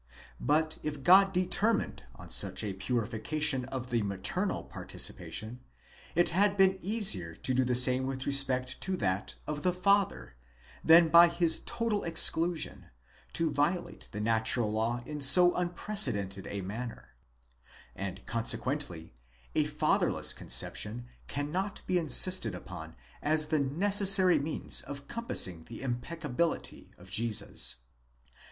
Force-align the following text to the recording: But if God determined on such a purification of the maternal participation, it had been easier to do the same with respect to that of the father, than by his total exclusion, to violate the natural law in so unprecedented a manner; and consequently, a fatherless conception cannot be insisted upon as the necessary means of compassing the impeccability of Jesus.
But 0.39 0.79
if 0.81 1.03
God 1.03 1.31
determined 1.31 2.01
on 2.15 2.27
such 2.31 2.63
a 2.63 2.73
purification 2.73 3.65
of 3.65 3.91
the 3.91 4.01
maternal 4.01 4.63
participation, 4.63 5.59
it 6.15 6.29
had 6.29 6.57
been 6.57 6.79
easier 6.81 7.35
to 7.35 7.53
do 7.53 7.63
the 7.63 7.75
same 7.75 8.07
with 8.07 8.25
respect 8.25 8.81
to 8.81 8.97
that 8.97 9.35
of 9.45 9.61
the 9.61 9.71
father, 9.71 10.33
than 10.83 11.09
by 11.09 11.27
his 11.27 11.61
total 11.67 12.03
exclusion, 12.03 12.89
to 13.33 13.51
violate 13.51 14.07
the 14.11 14.19
natural 14.19 14.71
law 14.71 15.03
in 15.05 15.21
so 15.21 15.55
unprecedented 15.55 16.47
a 16.47 16.61
manner; 16.61 17.13
and 17.95 18.25
consequently, 18.25 19.13
a 19.53 19.65
fatherless 19.65 20.33
conception 20.33 21.05
cannot 21.27 21.83
be 21.85 21.99
insisted 21.99 22.55
upon 22.55 22.95
as 23.21 23.45
the 23.49 23.59
necessary 23.59 24.39
means 24.39 24.81
of 24.81 25.07
compassing 25.07 25.63
the 25.65 25.83
impeccability 25.83 26.89
of 26.97 27.11
Jesus. 27.11 27.75